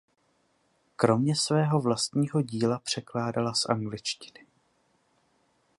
[0.95, 4.47] Kromě svého vlastního díla překládala z angličtiny.